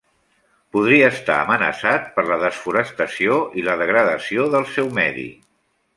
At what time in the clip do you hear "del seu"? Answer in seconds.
4.57-4.91